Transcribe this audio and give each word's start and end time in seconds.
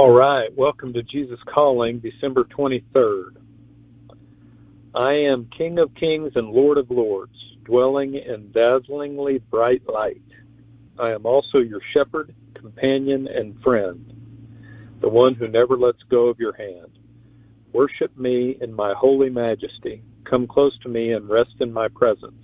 All 0.00 0.12
right, 0.12 0.48
welcome 0.56 0.94
to 0.94 1.02
Jesus 1.02 1.38
Calling, 1.44 1.98
December 1.98 2.44
23rd. 2.44 3.36
I 4.94 5.12
am 5.12 5.50
King 5.54 5.78
of 5.78 5.94
Kings 5.94 6.32
and 6.36 6.48
Lord 6.48 6.78
of 6.78 6.90
Lords, 6.90 7.36
dwelling 7.66 8.14
in 8.14 8.50
dazzlingly 8.52 9.42
bright 9.50 9.82
light. 9.86 10.22
I 10.98 11.10
am 11.10 11.26
also 11.26 11.58
your 11.58 11.82
shepherd, 11.92 12.34
companion, 12.54 13.28
and 13.28 13.60
friend, 13.60 14.10
the 15.02 15.08
one 15.10 15.34
who 15.34 15.48
never 15.48 15.76
lets 15.76 16.02
go 16.04 16.28
of 16.28 16.40
your 16.40 16.56
hand. 16.56 16.98
Worship 17.74 18.16
me 18.16 18.56
in 18.62 18.72
my 18.72 18.94
holy 18.94 19.28
majesty. 19.28 20.02
Come 20.24 20.46
close 20.46 20.78
to 20.78 20.88
me 20.88 21.12
and 21.12 21.28
rest 21.28 21.56
in 21.60 21.74
my 21.74 21.88
presence. 21.88 22.42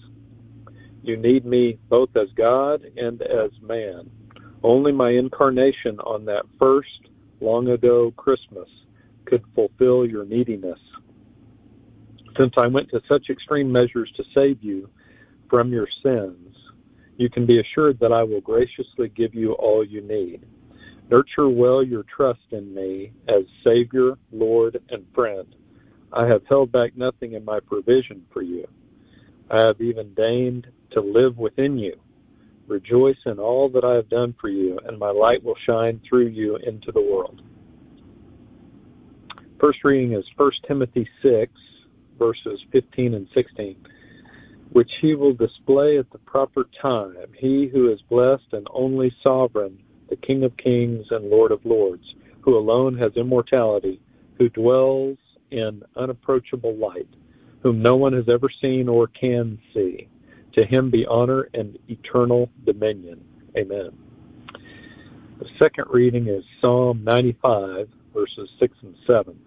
You 1.03 1.17
need 1.17 1.47
me 1.47 1.79
both 1.89 2.15
as 2.17 2.29
God 2.37 2.85
and 2.99 3.23
as 3.23 3.51
man. 3.63 4.11
Only 4.63 4.93
my 4.93 5.13
incarnation 5.13 5.99
on 6.01 6.27
that 6.27 6.45
first 6.59 6.91
long 7.47 7.69
ago 7.69 8.13
Christmas 8.17 8.69
could 9.25 9.45
fulfill 9.55 10.05
your 10.05 10.25
neediness. 10.25 10.81
Since 12.37 12.55
I 12.57 12.67
went 12.67 12.91
to 12.91 13.01
such 13.09 13.31
extreme 13.31 13.71
measures 13.71 14.11
to 14.17 14.25
save 14.35 14.63
you 14.63 14.91
from 15.49 15.73
your 15.73 15.89
sins, 16.03 16.57
you 17.17 17.31
can 17.31 17.47
be 17.47 17.61
assured 17.61 18.01
that 18.01 18.13
I 18.13 18.25
will 18.25 18.41
graciously 18.41 19.09
give 19.09 19.33
you 19.35 19.53
all 19.53 19.85
you 19.85 20.03
need. 20.03 20.45
Nurture 21.09 21.49
well 21.49 21.85
your 21.85 22.03
trust 22.03 22.49
in 22.51 22.75
me 22.75 23.13
as 23.29 23.45
Savior, 23.63 24.19
Lord, 24.33 24.83
and 24.91 25.07
friend. 25.15 25.47
I 26.13 26.27
have 26.27 26.43
held 26.49 26.73
back 26.73 26.97
nothing 26.97 27.35
in 27.35 27.45
my 27.45 27.61
provision 27.61 28.27
for 28.33 28.43
you. 28.43 28.67
I 29.51 29.61
have 29.61 29.81
even 29.81 30.13
deigned 30.15 30.67
to 30.91 31.01
live 31.01 31.39
within 31.39 31.79
you 31.79 31.97
Rejoice 32.69 33.19
in 33.27 33.39
all 33.39 33.69
that 33.69 33.85
I 33.85 33.95
have 33.95 34.09
done 34.09 34.35
for 34.41 34.49
you, 34.49 34.79
and 34.87 34.99
my 34.99 35.11
light 35.11 35.43
will 35.45 35.57
shine 35.67 36.01
through 36.09 36.29
you 36.29 36.57
into 36.57 36.91
the 36.91 37.01
world. 37.01 37.41
First 39.61 39.85
reading 39.85 40.15
is 40.15 40.25
1 40.37 40.51
Timothy 40.67 41.09
6, 41.23 41.53
verses 42.19 42.61
15 42.73 43.15
and 43.15 43.29
16, 43.33 43.77
which 44.71 44.91
he 45.01 45.15
will 45.15 45.33
display 45.33 45.99
at 45.99 46.11
the 46.11 46.19
proper 46.19 46.65
time, 46.83 47.15
he 47.39 47.69
who 47.69 47.93
is 47.93 48.01
blessed 48.11 48.53
and 48.53 48.67
only 48.73 49.15
sovereign, 49.23 49.79
the 50.11 50.17
King 50.17 50.43
of 50.43 50.57
kings 50.57 51.07
and 51.11 51.31
Lord 51.31 51.53
of 51.53 51.65
lords, 51.65 52.15
who 52.41 52.59
alone 52.59 52.99
has 52.99 53.13
immortality, 53.17 54.01
who 54.39 54.49
dwells 54.49 55.19
in 55.53 55.83
unapproachable 55.95 56.75
light, 56.75 57.09
whom 57.63 57.81
no 57.81 57.97
one 57.97 58.13
has 58.13 58.29
ever 58.29 58.49
seen 58.61 58.89
or 58.89 59.07
can 59.07 59.59
see 59.73 60.09
to 60.57 60.65
him 60.65 60.91
be 60.91 61.07
honor 61.07 61.49
and 61.55 61.79
eternal 61.89 62.51
dominion. 62.65 63.23
Amen. 63.57 63.91
The 65.39 65.49
second 65.59 65.87
reading 65.91 66.29
is 66.29 66.45
Psalm 66.61 67.05
95, 67.05 67.89
verses 68.15 68.49
6 68.59 68.77
and 68.83 68.97
7. 69.07 69.39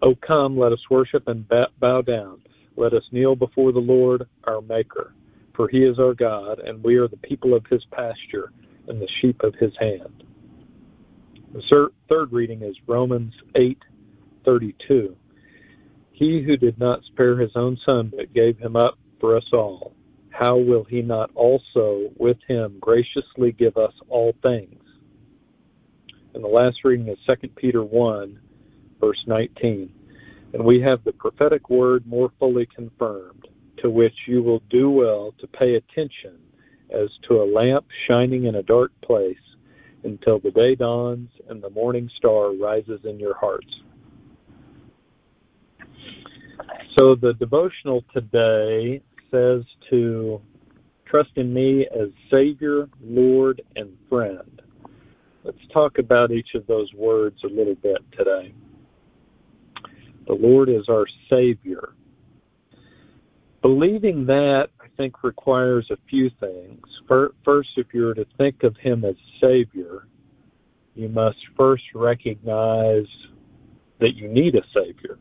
O 0.00 0.14
come, 0.14 0.56
let 0.56 0.72
us 0.72 0.90
worship 0.90 1.28
and 1.28 1.46
bow 1.80 2.02
down. 2.02 2.40
Let 2.76 2.94
us 2.94 3.02
kneel 3.12 3.36
before 3.36 3.72
the 3.72 3.78
Lord 3.78 4.26
our 4.44 4.62
Maker. 4.62 5.12
For 5.54 5.68
he 5.68 5.84
is 5.84 5.98
our 5.98 6.14
God, 6.14 6.60
and 6.60 6.82
we 6.82 6.96
are 6.96 7.08
the 7.08 7.16
people 7.16 7.52
of 7.52 7.66
his 7.66 7.84
pasture 7.90 8.52
and 8.86 9.02
the 9.02 9.08
sheep 9.20 9.42
of 9.42 9.54
his 9.56 9.76
hand. 9.78 10.22
The 11.52 11.90
third 12.08 12.32
reading 12.32 12.62
is 12.62 12.76
Romans 12.86 13.34
8:32. 13.54 15.16
He 16.12 16.42
who 16.42 16.56
did 16.56 16.78
not 16.78 17.04
spare 17.04 17.36
his 17.36 17.54
own 17.54 17.76
son, 17.84 18.12
but 18.14 18.32
gave 18.32 18.58
him 18.58 18.76
up 18.76 18.98
for 19.20 19.36
us 19.36 19.44
all, 19.52 19.94
how 20.30 20.56
will 20.56 20.84
he 20.84 21.02
not 21.02 21.30
also 21.34 22.10
with 22.16 22.38
him 22.46 22.78
graciously 22.80 23.52
give 23.52 23.76
us 23.76 23.92
all 24.08 24.34
things? 24.42 24.82
And 26.34 26.44
the 26.44 26.48
last 26.48 26.84
reading 26.84 27.08
is 27.08 27.18
2 27.26 27.48
Peter 27.56 27.82
1, 27.82 28.38
verse 29.00 29.24
19. 29.26 29.92
And 30.54 30.64
we 30.64 30.80
have 30.80 31.02
the 31.04 31.12
prophetic 31.12 31.68
word 31.68 32.06
more 32.06 32.30
fully 32.38 32.66
confirmed, 32.66 33.48
to 33.78 33.90
which 33.90 34.14
you 34.26 34.42
will 34.42 34.62
do 34.70 34.90
well 34.90 35.34
to 35.38 35.46
pay 35.46 35.74
attention 35.74 36.38
as 36.90 37.08
to 37.28 37.42
a 37.42 37.50
lamp 37.52 37.86
shining 38.06 38.44
in 38.44 38.54
a 38.54 38.62
dark 38.62 38.92
place 39.02 39.36
until 40.04 40.38
the 40.38 40.50
day 40.50 40.74
dawns 40.74 41.28
and 41.48 41.62
the 41.62 41.70
morning 41.70 42.10
star 42.16 42.54
rises 42.54 43.00
in 43.04 43.18
your 43.18 43.34
hearts. 43.34 43.82
So 46.98 47.14
the 47.14 47.34
devotional 47.34 48.02
today 48.12 49.00
says 49.30 49.62
to 49.88 50.40
trust 51.04 51.30
in 51.36 51.54
me 51.54 51.86
as 51.94 52.08
Savior, 52.28 52.88
Lord, 53.00 53.62
and 53.76 53.96
friend. 54.08 54.60
Let's 55.44 55.58
talk 55.72 55.98
about 55.98 56.32
each 56.32 56.54
of 56.56 56.66
those 56.66 56.92
words 56.94 57.38
a 57.44 57.46
little 57.46 57.76
bit 57.76 57.98
today. 58.16 58.52
The 60.26 60.32
Lord 60.32 60.68
is 60.68 60.88
our 60.88 61.06
Savior. 61.30 61.90
Believing 63.62 64.26
that, 64.26 64.70
I 64.80 64.86
think, 64.96 65.22
requires 65.22 65.88
a 65.92 65.98
few 66.10 66.30
things. 66.40 66.80
First, 67.06 67.68
if 67.76 67.86
you 67.92 68.06
were 68.06 68.14
to 68.14 68.26
think 68.38 68.64
of 68.64 68.76
Him 68.76 69.04
as 69.04 69.14
Savior, 69.40 70.08
you 70.96 71.08
must 71.08 71.38
first 71.56 71.84
recognize 71.94 73.06
that 74.00 74.16
you 74.16 74.26
need 74.26 74.56
a 74.56 74.62
Savior. 74.74 75.18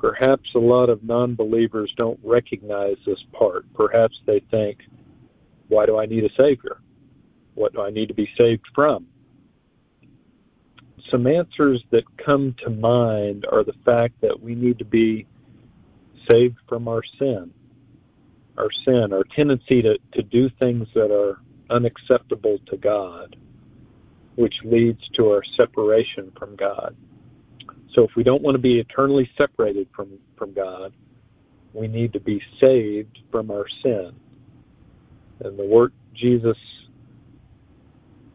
Perhaps 0.00 0.54
a 0.54 0.58
lot 0.58 0.88
of 0.88 1.04
non 1.04 1.34
believers 1.34 1.92
don't 1.98 2.18
recognize 2.24 2.96
this 3.04 3.22
part. 3.32 3.66
Perhaps 3.74 4.16
they 4.24 4.40
think, 4.50 4.78
why 5.68 5.84
do 5.84 5.98
I 5.98 6.06
need 6.06 6.24
a 6.24 6.30
Savior? 6.38 6.80
What 7.54 7.74
do 7.74 7.82
I 7.82 7.90
need 7.90 8.08
to 8.08 8.14
be 8.14 8.28
saved 8.38 8.64
from? 8.74 9.06
Some 11.10 11.26
answers 11.26 11.84
that 11.90 12.04
come 12.16 12.54
to 12.64 12.70
mind 12.70 13.44
are 13.52 13.62
the 13.62 13.74
fact 13.84 14.20
that 14.22 14.40
we 14.40 14.54
need 14.54 14.78
to 14.78 14.84
be 14.86 15.26
saved 16.30 16.56
from 16.66 16.88
our 16.88 17.02
sin. 17.18 17.52
Our 18.56 18.70
sin, 18.84 19.12
our 19.12 19.24
tendency 19.36 19.82
to, 19.82 19.98
to 20.12 20.22
do 20.22 20.48
things 20.48 20.88
that 20.94 21.12
are 21.12 21.40
unacceptable 21.68 22.58
to 22.68 22.76
God, 22.78 23.36
which 24.36 24.54
leads 24.64 25.06
to 25.10 25.30
our 25.30 25.42
separation 25.56 26.32
from 26.38 26.56
God. 26.56 26.96
So 27.94 28.04
if 28.04 28.14
we 28.16 28.22
don't 28.22 28.42
want 28.42 28.54
to 28.54 28.60
be 28.60 28.78
eternally 28.78 29.30
separated 29.36 29.88
from, 29.94 30.18
from 30.36 30.52
God, 30.52 30.92
we 31.72 31.88
need 31.88 32.12
to 32.12 32.20
be 32.20 32.42
saved 32.60 33.18
from 33.30 33.50
our 33.50 33.66
sin. 33.82 34.12
And 35.40 35.58
the 35.58 35.64
work 35.64 35.92
Jesus 36.14 36.56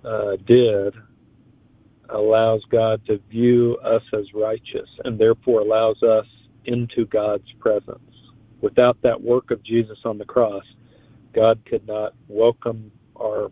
uh, 0.03 0.37
did 0.45 0.95
allows 2.09 2.63
God 2.69 3.05
to 3.07 3.19
view 3.29 3.77
us 3.83 4.03
as 4.13 4.33
righteous 4.33 4.89
and 5.05 5.17
therefore 5.17 5.61
allows 5.61 6.01
us 6.03 6.25
into 6.65 7.05
God's 7.05 7.51
presence. 7.59 7.99
Without 8.61 9.01
that 9.01 9.21
work 9.21 9.51
of 9.51 9.63
Jesus 9.63 9.97
on 10.05 10.17
the 10.17 10.25
cross, 10.25 10.63
God 11.33 11.59
could 11.65 11.85
not 11.87 12.13
welcome 12.27 12.91
our 13.19 13.51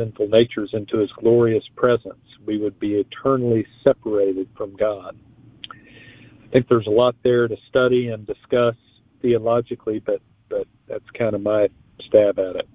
sinful 0.00 0.28
natures 0.28 0.70
into 0.72 0.98
his 0.98 1.12
glorious 1.12 1.64
presence 1.76 2.16
we 2.46 2.56
would 2.56 2.78
be 2.80 2.94
eternally 2.94 3.66
separated 3.84 4.48
from 4.56 4.74
God. 4.76 5.16
I 5.70 6.52
think 6.52 6.68
there's 6.68 6.86
a 6.86 6.90
lot 6.90 7.14
there 7.22 7.46
to 7.46 7.56
study 7.68 8.08
and 8.08 8.26
discuss 8.26 8.76
theologically, 9.20 10.00
but, 10.00 10.22
but 10.48 10.66
that's 10.88 11.08
kind 11.10 11.34
of 11.34 11.42
my 11.42 11.68
stab 12.00 12.38
at 12.38 12.56
it. 12.56 12.68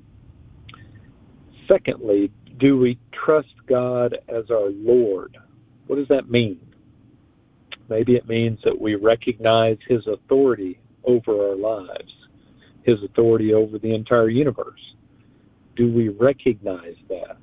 Secondly, 1.67 2.31
do 2.57 2.77
we 2.77 2.97
trust 3.11 3.53
God 3.65 4.17
as 4.29 4.51
our 4.51 4.69
Lord? 4.69 5.37
What 5.87 5.95
does 5.95 6.07
that 6.09 6.29
mean? 6.29 6.59
Maybe 7.89 8.16
it 8.16 8.28
means 8.28 8.59
that 8.63 8.79
we 8.79 8.95
recognize 8.95 9.78
His 9.87 10.05
authority 10.05 10.79
over 11.03 11.49
our 11.49 11.55
lives, 11.55 12.13
His 12.83 13.01
authority 13.03 13.53
over 13.53 13.79
the 13.79 13.93
entire 13.93 14.29
universe. 14.29 14.93
Do 15.75 15.91
we 15.91 16.09
recognize 16.09 16.95
that? 17.09 17.37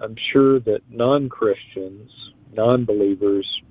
I'm 0.00 0.16
sure 0.16 0.60
that 0.60 0.82
non 0.90 1.28
Christians, 1.28 2.10
non 2.52 2.84
believers, 2.84 3.62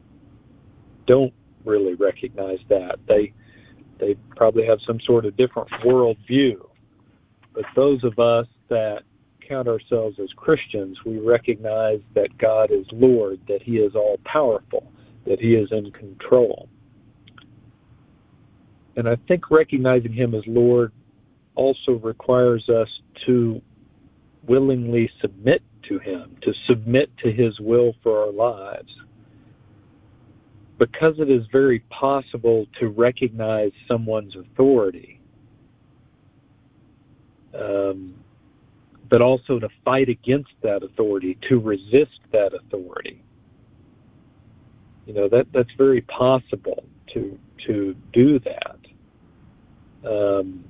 don't 1.05 1.33
really 1.63 1.93
recognize 1.95 2.59
that. 2.69 2.99
They 3.07 3.33
they 3.99 4.15
probably 4.35 4.65
have 4.65 4.79
some 4.85 4.99
sort 4.99 5.25
of 5.25 5.35
different 5.37 5.69
worldview. 5.83 6.61
But 7.53 7.65
those 7.75 8.03
of 8.03 8.19
us 8.19 8.47
that 8.69 9.03
count 9.47 9.67
ourselves 9.67 10.19
as 10.19 10.31
Christians, 10.33 11.03
we 11.05 11.19
recognize 11.19 12.01
that 12.13 12.37
God 12.37 12.71
is 12.71 12.85
Lord, 12.91 13.39
that 13.47 13.61
He 13.61 13.77
is 13.77 13.95
all 13.95 14.19
powerful, 14.25 14.91
that 15.25 15.39
He 15.39 15.55
is 15.55 15.71
in 15.71 15.91
control. 15.91 16.69
And 18.95 19.07
I 19.07 19.15
think 19.27 19.49
recognizing 19.49 20.13
Him 20.13 20.35
as 20.35 20.43
Lord 20.45 20.91
also 21.57 21.93
requires 21.93 22.69
us 22.69 22.87
to 23.25 23.61
willingly 24.47 25.09
submit 25.19 25.61
to 25.89 25.99
Him, 25.99 26.37
to 26.43 26.53
submit 26.67 27.09
to 27.17 27.31
His 27.31 27.59
will 27.59 27.93
for 28.03 28.21
our 28.21 28.31
lives. 28.31 28.93
Because 30.77 31.19
it 31.19 31.29
is 31.29 31.43
very 31.51 31.79
possible 31.89 32.67
to 32.79 32.89
recognize 32.89 33.71
someone's 33.87 34.35
authority, 34.35 35.19
um, 37.59 38.13
but 39.09 39.21
also 39.21 39.57
to 39.57 39.69
fight 39.83 40.07
against 40.07 40.51
that 40.61 40.83
authority, 40.83 41.37
to 41.49 41.59
resist 41.59 42.19
that 42.31 42.53
authority. 42.53 43.23
You 45.07 45.13
know 45.13 45.27
that 45.29 45.47
that's 45.53 45.71
very 45.77 46.01
possible 46.01 46.83
to 47.13 47.39
to 47.65 47.95
do 48.13 48.39
that. 48.39 48.77
Um, 50.05 50.63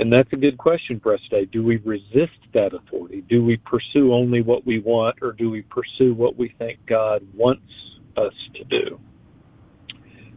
and 0.00 0.10
that's 0.10 0.32
a 0.32 0.36
good 0.36 0.56
question 0.56 0.98
for 0.98 1.12
us 1.12 1.20
today. 1.28 1.44
Do 1.44 1.62
we 1.62 1.76
resist 1.76 2.38
that 2.54 2.72
authority? 2.72 3.20
Do 3.28 3.44
we 3.44 3.58
pursue 3.58 4.14
only 4.14 4.40
what 4.40 4.64
we 4.64 4.78
want, 4.78 5.18
or 5.20 5.32
do 5.32 5.50
we 5.50 5.60
pursue 5.60 6.14
what 6.14 6.36
we 6.36 6.48
think 6.58 6.78
God 6.86 7.22
wants 7.34 7.70
us 8.16 8.32
to 8.54 8.64
do? 8.64 8.98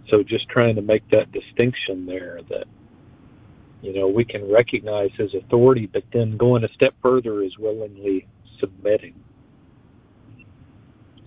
So 0.09 0.21
just 0.21 0.49
trying 0.49 0.75
to 0.75 0.81
make 0.81 1.09
that 1.11 1.31
distinction 1.31 2.05
there 2.05 2.41
that 2.49 2.65
you 3.81 3.93
know 3.93 4.09
we 4.09 4.25
can 4.25 4.51
recognize 4.51 5.11
his 5.17 5.33
authority, 5.33 5.85
but 5.85 6.03
then 6.11 6.35
going 6.35 6.65
a 6.65 6.69
step 6.73 6.93
further 7.01 7.41
is 7.41 7.57
willingly 7.57 8.27
submitting. 8.59 9.15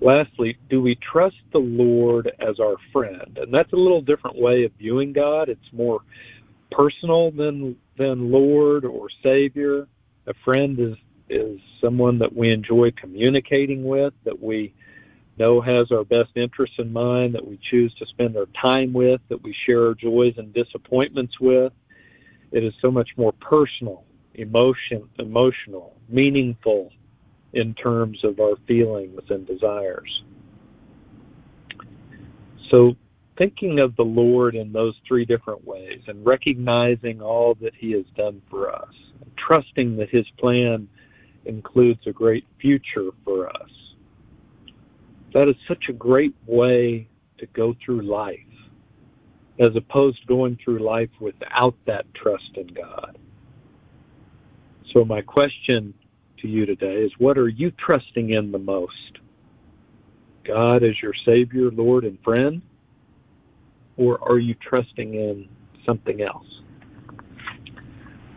Lastly, 0.03 0.59
do 0.69 0.83
we 0.83 0.97
trust 0.97 1.37
the 1.53 1.59
Lord 1.59 2.31
as 2.39 2.61
our 2.61 2.77
friend? 2.93 3.39
And 3.41 3.53
that's 3.53 3.73
a 3.73 3.77
little 3.77 4.03
different 4.03 4.37
way 4.37 4.65
of 4.65 4.73
viewing 4.79 5.15
God. 5.15 5.49
It's 5.49 5.73
more 5.73 6.03
personal 6.71 7.31
than 7.31 7.77
than 7.97 8.31
Lord 8.31 8.85
or 8.85 9.09
Savior. 9.23 9.89
A 10.27 10.35
friend 10.45 10.79
is 10.79 10.97
is 11.29 11.61
someone 11.81 12.19
that 12.19 12.35
we 12.35 12.51
enjoy 12.51 12.93
communicating 12.93 13.85
with, 13.85 14.15
that 14.25 14.41
we 14.41 14.73
know 15.39 15.61
has 15.61 15.91
our 15.91 16.05
best 16.05 16.31
interests 16.37 16.77
in 16.79 16.93
mind, 16.93 17.35
that 17.35 17.47
we 17.47 17.59
choose 17.71 17.93
to 17.95 18.07
spend 18.07 18.37
our 18.37 18.47
time 18.61 18.93
with, 18.93 19.21
that 19.29 19.43
we 19.43 19.55
share 19.67 19.89
our 19.89 19.95
joys 19.95 20.35
and 20.39 20.53
disappointments 20.53 21.41
with. 21.41 21.73
It 22.53 22.65
is 22.65 22.73
so 22.81 22.91
much 22.91 23.11
more 23.17 23.33
personal, 23.33 24.05
emotion, 24.35 25.09
emotional, 25.19 25.97
meaningful 26.09 26.93
in 27.53 27.75
terms 27.75 28.23
of 28.25 28.41
our 28.41 28.57
feelings 28.67 29.21
and 29.31 29.47
desires. 29.47 30.23
So, 32.71 32.97
thinking 33.37 33.79
of 33.79 33.97
the 33.97 34.05
Lord 34.05 34.55
in 34.55 34.73
those 34.73 34.95
three 35.07 35.25
different 35.25 35.67
ways 35.67 36.03
and 36.07 36.25
recognizing 36.25 37.21
all 37.21 37.55
that 37.61 37.75
He 37.75 37.93
has 37.93 38.05
done 38.17 38.43
for 38.51 38.75
us, 38.75 38.95
trusting 39.37 39.97
that 39.97 40.11
His 40.11 40.27
plan 40.39 40.89
includes 41.45 42.07
a 42.07 42.13
great 42.13 42.47
future 42.61 43.11
for 43.25 43.49
us. 43.49 43.71
That 45.33 45.49
is 45.49 45.57
such 45.69 45.89
a 45.89 45.93
great 45.93 46.35
way 46.47 47.09
to 47.39 47.47
go 47.47 47.77
through 47.85 48.03
life 48.03 48.41
as 49.59 49.75
opposed 49.75 50.21
to 50.21 50.27
going 50.27 50.59
through 50.63 50.79
life 50.79 51.11
without 51.21 51.75
that 51.87 52.07
trust 52.15 52.51
in 52.57 52.67
God. 52.69 53.19
So, 54.93 55.05
my 55.05 55.21
question 55.21 55.95
to 56.39 56.49
you 56.49 56.67
today 56.67 56.97
is 56.97 57.13
what 57.19 57.39
are 57.39 57.49
you 57.49 57.71
trusting 57.73 58.31
in 58.31 58.53
the 58.53 58.59
most? 58.59 59.19
God 60.45 60.83
as 60.85 61.01
your 61.03 61.15
Savior, 61.15 61.71
Lord, 61.71 62.05
and 62.05 62.19
friend? 62.23 62.63
Or 63.97 64.23
are 64.23 64.39
you 64.39 64.55
trusting 64.55 65.15
in 65.15 65.49
something 65.85 66.23
else? 66.23 66.47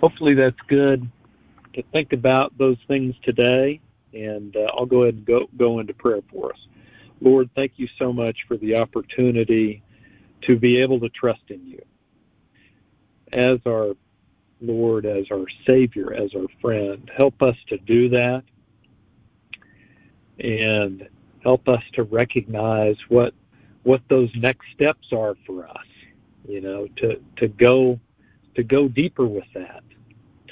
Hopefully, 0.01 0.33
that's 0.33 0.59
good 0.67 1.09
to 1.73 1.83
think 1.91 2.13
about 2.13 2.57
those 2.57 2.77
things 2.87 3.15
today. 3.23 3.81
And 4.13 4.55
uh, 4.55 4.67
I'll 4.75 4.85
go 4.85 5.03
ahead 5.03 5.15
and 5.15 5.25
go, 5.25 5.49
go 5.57 5.79
into 5.79 5.93
prayer 5.93 6.21
for 6.31 6.51
us. 6.51 6.59
Lord, 7.21 7.49
thank 7.55 7.73
you 7.75 7.87
so 7.97 8.13
much 8.13 8.37
for 8.47 8.57
the 8.57 8.75
opportunity 8.75 9.83
to 10.43 10.57
be 10.57 10.77
able 10.77 10.99
to 11.01 11.09
trust 11.09 11.41
in 11.49 11.65
you 11.65 11.83
as 13.33 13.59
our 13.67 13.93
Lord, 14.61 15.05
as 15.05 15.25
our 15.31 15.45
Savior, 15.65 16.13
as 16.13 16.33
our 16.35 16.47
friend. 16.61 17.09
Help 17.15 17.41
us 17.41 17.55
to 17.67 17.77
do 17.77 18.09
that 18.09 18.43
and 20.39 21.07
help 21.43 21.67
us 21.67 21.83
to 21.93 22.03
recognize 22.03 22.95
what 23.09 23.33
what 23.83 24.01
those 24.09 24.29
next 24.35 24.65
steps 24.73 25.07
are 25.11 25.35
for 25.45 25.67
us. 25.67 25.85
You 26.47 26.61
know, 26.61 26.87
to 26.97 27.21
to 27.37 27.47
go 27.47 27.99
to 28.55 28.63
go 28.63 28.87
deeper 28.87 29.25
with 29.25 29.45
that, 29.53 29.83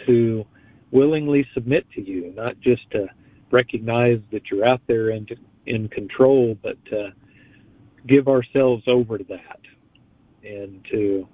to 0.05 0.45
willingly 0.91 1.47
submit 1.53 1.89
to 1.91 2.01
you, 2.01 2.33
not 2.35 2.59
just 2.59 2.89
to 2.91 3.09
recognize 3.51 4.19
that 4.31 4.49
you're 4.49 4.65
out 4.65 4.81
there 4.87 5.09
and 5.09 5.35
in 5.65 5.89
control, 5.89 6.57
but 6.61 6.83
to 6.85 7.13
give 8.05 8.27
ourselves 8.27 8.83
over 8.87 9.17
to 9.17 9.23
that 9.25 9.59
and 10.43 10.85
to 10.89 11.27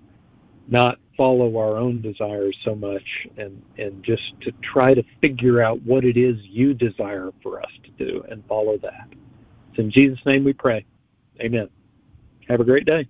not 0.68 0.98
follow 1.16 1.58
our 1.58 1.78
own 1.78 2.02
desires 2.02 2.58
so 2.64 2.74
much 2.74 3.28
and, 3.38 3.62
and 3.78 4.04
just 4.04 4.40
to 4.42 4.52
try 4.64 4.94
to 4.94 5.04
figure 5.22 5.62
out 5.62 5.82
what 5.84 6.04
it 6.04 6.18
is 6.18 6.38
you 6.44 6.74
desire 6.74 7.32
for 7.44 7.62
us 7.62 7.72
to 7.84 8.06
do 8.06 8.24
and 8.30 8.44
follow 8.48 8.78
that. 8.78 9.08
It's 9.70 9.80
in 9.80 9.92
Jesus' 9.92 10.26
name 10.26 10.44
we 10.44 10.54
pray. 10.54 10.86
Amen. 11.40 11.70
Have 12.50 12.60
a 12.60 12.64
great 12.64 12.86
day. 12.86 13.08